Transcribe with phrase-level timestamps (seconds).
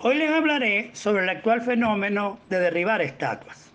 [0.00, 3.72] Hoy les hablaré sobre el actual fenómeno de derribar estatuas.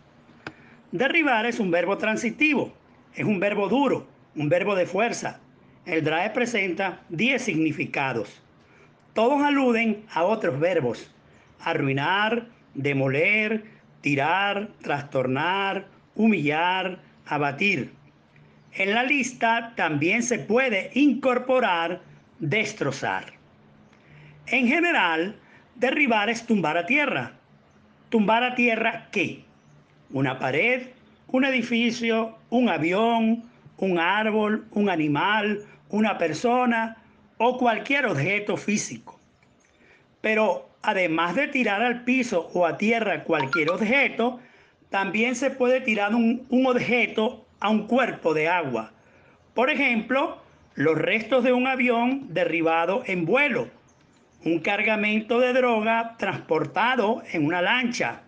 [0.94, 2.74] Derribar es un verbo transitivo,
[3.14, 4.08] es un verbo duro,
[4.38, 5.42] un verbo de fuerza.
[5.86, 8.42] El DRAE presenta 10 significados.
[9.14, 11.14] Todos aluden a otros verbos.
[11.60, 13.66] Arruinar, demoler,
[14.00, 17.92] tirar, trastornar, humillar, abatir.
[18.72, 22.02] En la lista también se puede incorporar
[22.40, 23.34] destrozar.
[24.48, 25.38] En general,
[25.76, 27.34] derribar es tumbar a tierra.
[28.10, 29.44] ¿Tumbar a tierra qué?
[30.12, 30.88] Una pared,
[31.28, 33.44] un edificio, un avión,
[33.78, 36.98] un árbol, un animal, una persona
[37.38, 39.20] o cualquier objeto físico.
[40.22, 44.40] Pero además de tirar al piso o a tierra cualquier objeto,
[44.90, 48.92] también se puede tirar un, un objeto a un cuerpo de agua.
[49.54, 50.38] Por ejemplo,
[50.76, 53.70] los restos de un avión derribado en vuelo,
[54.46, 58.22] un cargamento de droga transportado en una lancha.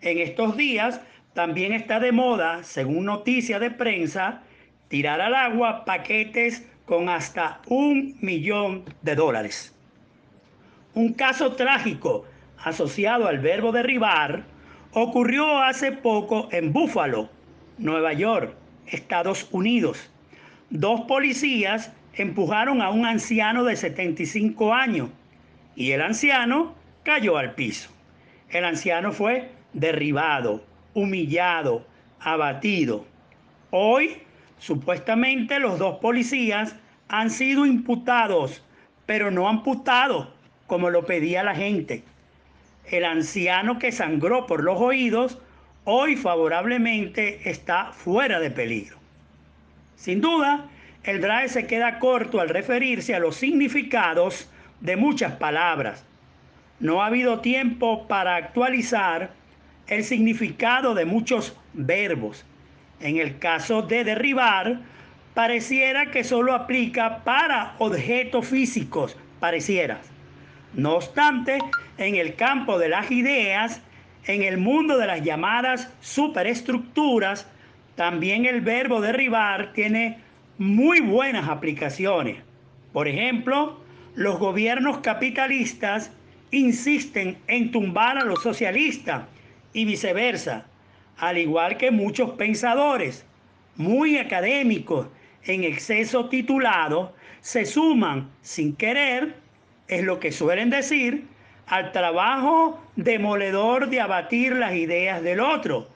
[0.00, 1.00] En estos días
[1.34, 4.42] también está de moda, según noticias de prensa,
[4.88, 9.74] tirar al agua paquetes con hasta un millón de dólares.
[10.94, 12.24] Un caso trágico
[12.64, 14.44] asociado al verbo derribar
[14.92, 17.28] ocurrió hace poco en Buffalo,
[17.76, 18.54] Nueva York,
[18.86, 20.10] Estados Unidos.
[20.70, 25.10] Dos policías empujaron a un anciano de 75 años
[25.78, 27.88] y el anciano cayó al piso.
[28.50, 31.86] El anciano fue derribado, humillado,
[32.18, 33.06] abatido.
[33.70, 34.16] Hoy,
[34.58, 36.74] supuestamente, los dos policías
[37.06, 38.60] han sido imputados,
[39.06, 40.26] pero no amputados
[40.66, 42.02] como lo pedía la gente.
[42.90, 45.38] El anciano que sangró por los oídos
[45.84, 48.96] hoy favorablemente está fuera de peligro.
[49.94, 50.66] Sin duda,
[51.04, 56.04] el DRAE se queda corto al referirse a los significados de muchas palabras.
[56.80, 59.30] No ha habido tiempo para actualizar
[59.88, 62.44] el significado de muchos verbos.
[63.00, 64.80] En el caso de derribar,
[65.34, 70.00] pareciera que solo aplica para objetos físicos, pareciera.
[70.74, 71.58] No obstante,
[71.96, 73.80] en el campo de las ideas,
[74.26, 77.48] en el mundo de las llamadas superestructuras,
[77.94, 80.18] también el verbo derribar tiene
[80.58, 82.36] muy buenas aplicaciones.
[82.92, 83.80] Por ejemplo,
[84.18, 86.10] los gobiernos capitalistas
[86.50, 89.22] insisten en tumbar a los socialistas
[89.72, 90.66] y viceversa,
[91.18, 93.24] al igual que muchos pensadores
[93.76, 95.06] muy académicos
[95.44, 97.10] en exceso titulados
[97.42, 99.36] se suman sin querer,
[99.86, 101.24] es lo que suelen decir,
[101.68, 105.88] al trabajo demoledor de abatir las ideas del otro.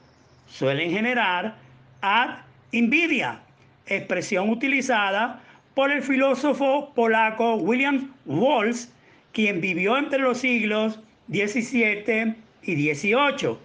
[0.47, 1.55] Suelen generar
[1.99, 2.37] ad
[2.71, 3.41] invidia,
[3.85, 5.41] expresión utilizada
[5.73, 8.85] por el filósofo polaco William Walsh,
[9.31, 13.57] quien vivió entre los siglos XVII y XVIII,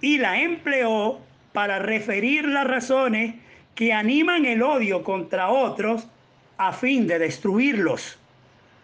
[0.00, 1.18] y la empleó
[1.52, 3.34] para referir las razones
[3.74, 6.06] que animan el odio contra otros
[6.56, 8.18] a fin de destruirlos.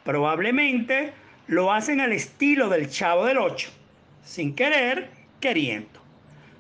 [0.04, 1.12] Probablemente
[1.46, 3.70] lo hacen al estilo del Chavo del Ocho,
[4.24, 6.00] sin querer, queriendo.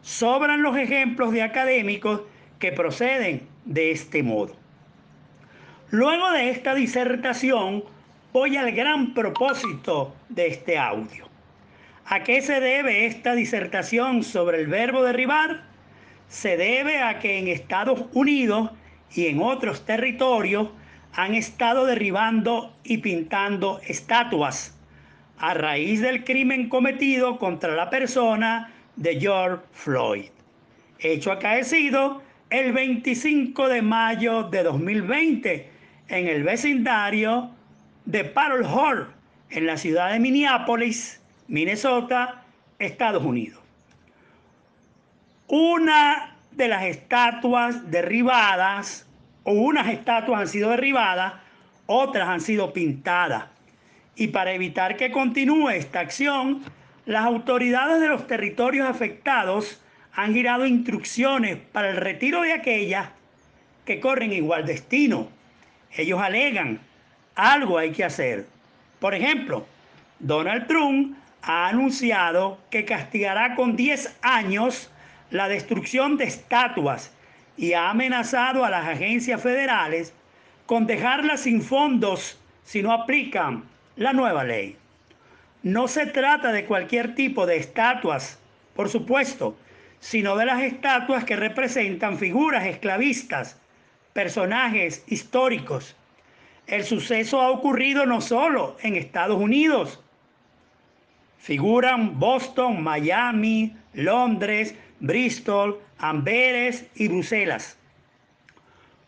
[0.02, 2.22] Sobran los ejemplos de académicos
[2.58, 4.63] que proceden de este modo.
[5.94, 7.84] Luego de esta disertación,
[8.32, 11.28] voy al gran propósito de este audio.
[12.06, 15.62] ¿A qué se debe esta disertación sobre el verbo derribar?
[16.26, 18.72] Se debe a que en Estados Unidos
[19.14, 20.70] y en otros territorios
[21.12, 24.76] han estado derribando y pintando estatuas
[25.38, 30.30] a raíz del crimen cometido contra la persona de George Floyd,
[30.98, 35.73] hecho acaecido el 25 de mayo de 2020
[36.08, 37.50] en el vecindario
[38.04, 39.08] de Parole Hall,
[39.50, 42.42] en la ciudad de Minneapolis, Minnesota,
[42.78, 43.60] Estados Unidos.
[45.48, 49.06] Una de las estatuas derribadas,
[49.44, 51.34] o unas estatuas han sido derribadas,
[51.86, 53.46] otras han sido pintadas.
[54.16, 56.62] Y para evitar que continúe esta acción,
[57.04, 59.82] las autoridades de los territorios afectados
[60.14, 63.08] han girado instrucciones para el retiro de aquellas
[63.84, 65.28] que corren igual destino.
[65.96, 66.80] Ellos alegan,
[67.34, 68.46] algo hay que hacer.
[69.00, 69.66] Por ejemplo,
[70.18, 74.90] Donald Trump ha anunciado que castigará con 10 años
[75.30, 77.12] la destrucción de estatuas
[77.56, 80.12] y ha amenazado a las agencias federales
[80.66, 83.64] con dejarlas sin fondos si no aplican
[83.96, 84.76] la nueva ley.
[85.62, 88.38] No se trata de cualquier tipo de estatuas,
[88.74, 89.56] por supuesto,
[90.00, 93.58] sino de las estatuas que representan figuras esclavistas,
[94.14, 95.94] personajes históricos.
[96.66, 100.00] El suceso ha ocurrido no solo en Estados Unidos,
[101.38, 107.76] Figuran Boston, Miami, Londres, Bristol, Amberes y Bruselas.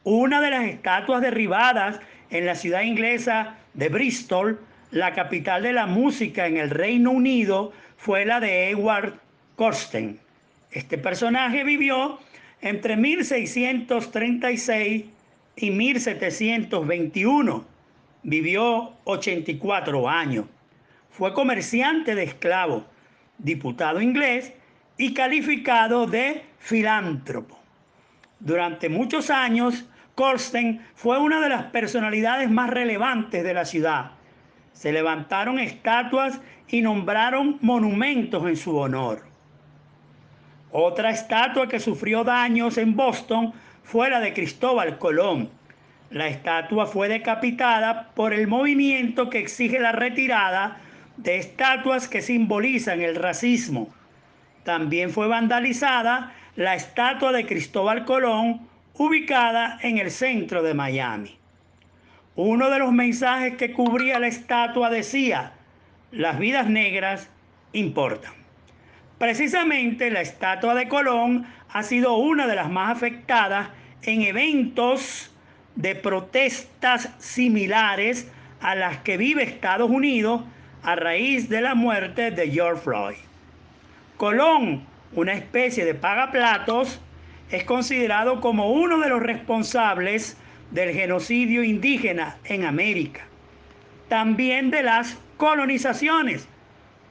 [0.04, 1.98] Una de las estatuas derribadas
[2.28, 4.60] en la ciudad inglesa de Bristol,
[4.90, 9.14] la capital de la música en el Reino Unido, fue la de Edward
[9.56, 10.20] Corsten.
[10.70, 12.18] Este personaje vivió
[12.60, 15.04] entre 1636
[15.56, 17.64] y 1721.
[18.22, 20.46] Vivió 84 años.
[21.10, 22.84] Fue comerciante de esclavos,
[23.38, 24.52] diputado inglés
[24.98, 27.58] y calificado de filántropo.
[28.40, 34.12] Durante muchos años Corsten fue una de las personalidades más relevantes de la ciudad.
[34.72, 39.35] Se levantaron estatuas y nombraron monumentos en su honor.
[40.72, 43.52] Otra estatua que sufrió daños en Boston
[43.82, 45.48] fue la de Cristóbal Colón.
[46.10, 50.78] La estatua fue decapitada por el movimiento que exige la retirada
[51.16, 53.88] de estatuas que simbolizan el racismo.
[54.64, 61.38] También fue vandalizada la estatua de Cristóbal Colón ubicada en el centro de Miami.
[62.34, 65.52] Uno de los mensajes que cubría la estatua decía,
[66.10, 67.30] las vidas negras
[67.72, 68.45] importan.
[69.18, 73.70] Precisamente la estatua de Colón ha sido una de las más afectadas
[74.02, 75.30] en eventos
[75.74, 78.30] de protestas similares
[78.60, 80.42] a las que vive Estados Unidos
[80.82, 83.16] a raíz de la muerte de George Floyd.
[84.18, 87.00] Colón, una especie de pagaplatos,
[87.50, 90.36] es considerado como uno de los responsables
[90.72, 93.24] del genocidio indígena en América.
[94.08, 96.48] También de las colonizaciones.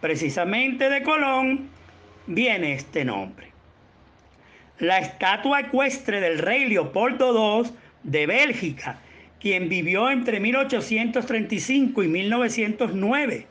[0.01, 1.69] Precisamente de Colón
[2.27, 3.51] viene este nombre.
[4.79, 7.71] La estatua ecuestre del rey Leopoldo II
[8.03, 8.99] de Bélgica,
[9.39, 13.47] quien vivió entre 1835 y 1909,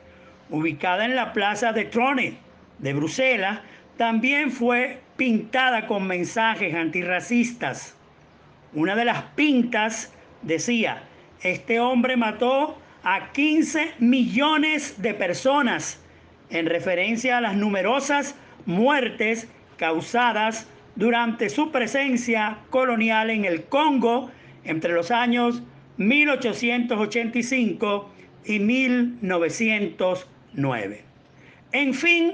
[0.49, 2.37] ubicada en la plaza de Trone
[2.79, 3.59] de Bruselas,
[3.97, 7.95] también fue pintada con mensajes antirracistas.
[8.73, 11.03] Una de las pintas decía,
[11.41, 16.01] este hombre mató a 15 millones de personas
[16.49, 18.35] en referencia a las numerosas
[18.65, 19.47] muertes
[19.77, 24.31] causadas durante su presencia colonial en el Congo
[24.63, 25.61] entre los años
[25.97, 28.11] 1885
[28.45, 31.03] y 1909.
[31.71, 32.33] En fin,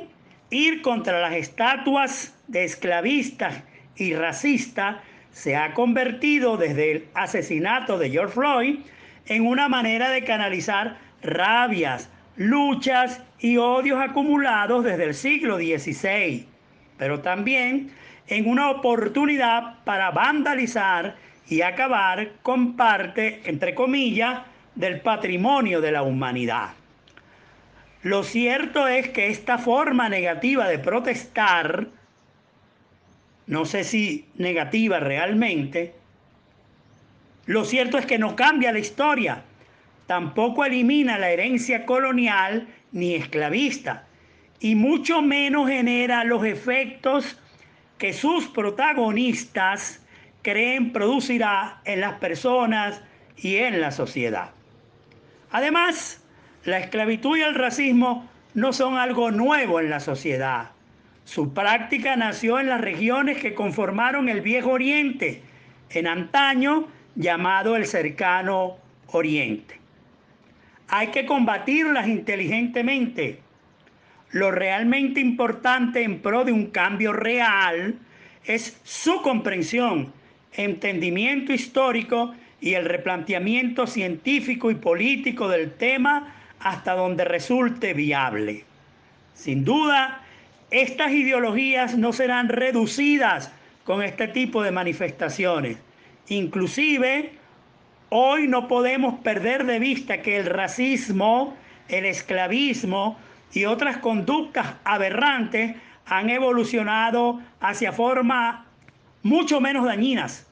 [0.50, 3.64] ir contra las estatuas de esclavistas
[3.96, 4.98] y racistas
[5.32, 8.80] se ha convertido desde el asesinato de George Floyd
[9.28, 16.46] en una manera de canalizar rabias, luchas y odios acumulados desde el siglo XVI,
[16.98, 17.92] pero también
[18.28, 21.16] en una oportunidad para vandalizar
[21.48, 24.42] y acabar con parte, entre comillas,
[24.76, 26.70] del patrimonio de la humanidad.
[28.04, 31.88] Lo cierto es que esta forma negativa de protestar,
[33.48, 35.94] no sé si negativa realmente,
[37.46, 39.44] lo cierto es que no cambia la historia,
[40.08, 44.06] tampoco elimina la herencia colonial ni esclavista,
[44.60, 47.40] y mucho menos genera los efectos
[47.98, 50.02] que sus protagonistas
[50.42, 53.02] creen producirá en las personas
[53.38, 54.52] y en la sociedad.
[55.52, 56.24] Además,
[56.64, 60.72] la esclavitud y el racismo no son algo nuevo en la sociedad.
[61.26, 65.44] Su práctica nació en las regiones que conformaron el Viejo Oriente,
[65.90, 69.81] en antaño llamado el cercano Oriente.
[70.94, 73.40] Hay que combatirlas inteligentemente.
[74.32, 77.96] Lo realmente importante en pro de un cambio real
[78.44, 80.12] es su comprensión,
[80.52, 88.66] entendimiento histórico y el replanteamiento científico y político del tema hasta donde resulte viable.
[89.34, 90.22] Sin duda,
[90.72, 93.54] estas ideologías no serán reducidas
[93.86, 95.78] con este tipo de manifestaciones.
[96.28, 97.32] Inclusive,
[98.14, 101.58] hoy no podemos perder de vista que el racismo,
[101.90, 103.18] el esclavismo
[103.52, 105.76] y otras conductas aberrantes
[106.06, 108.66] han evolucionado hacia formas
[109.24, 110.48] mucho menos dañinas,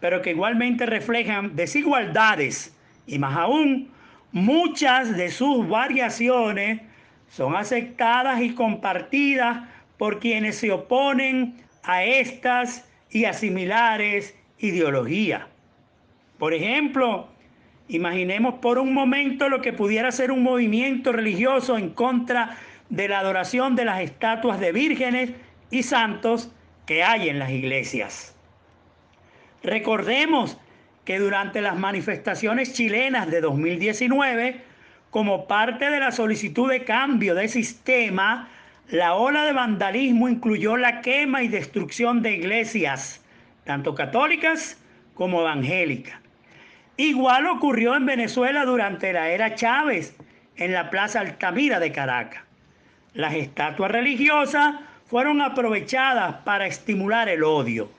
[0.00, 2.74] pero que igualmente reflejan desigualdades
[3.06, 3.92] y más aún
[4.32, 6.80] Muchas de sus variaciones
[7.28, 9.68] son aceptadas y compartidas
[9.98, 15.51] por quienes se oponen a estas y a similares ideologías.
[16.42, 17.28] Por ejemplo,
[17.86, 22.58] imaginemos por un momento lo que pudiera ser un movimiento religioso en contra
[22.88, 25.30] de la adoración de las estatuas de vírgenes
[25.70, 26.50] y santos
[26.84, 28.34] que hay en las iglesias.
[29.62, 30.58] Recordemos
[31.04, 34.62] que durante las manifestaciones chilenas de 2019,
[35.10, 38.48] como parte de la solicitud de cambio de sistema,
[38.88, 43.24] la ola de vandalismo incluyó la quema y destrucción de iglesias,
[43.62, 44.76] tanto católicas
[45.14, 46.21] como evangélicas.
[46.96, 50.14] Igual ocurrió en Venezuela durante la era Chávez,
[50.56, 52.42] en la Plaza Altamira de Caracas.
[53.14, 57.90] Las estatuas religiosas fueron aprovechadas para estimular el odio.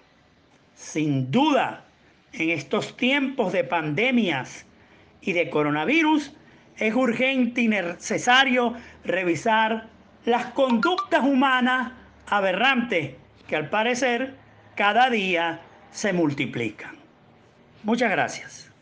[0.76, 1.84] Sin duda,
[2.34, 4.66] en estos tiempos de pandemias
[5.22, 6.34] y de coronavirus,
[6.78, 8.74] es urgente y necesario
[9.06, 9.88] revisar
[10.26, 11.92] las conductas humanas
[12.28, 13.16] aberrantes
[13.48, 14.36] que al parecer
[14.76, 16.96] cada día se multiplican.
[17.84, 18.73] Muchas gracias.